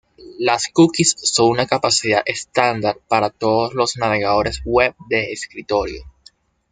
Las 0.39 0.65
cookies 0.73 1.11
son 1.15 1.49
una 1.49 1.67
capacidad 1.67 2.23
estándar 2.25 2.97
para 3.07 3.29
todos 3.29 3.75
los 3.75 3.97
navegadores 3.97 4.59
web 4.65 4.95
de 5.09 5.31
escritorio. 5.31 6.01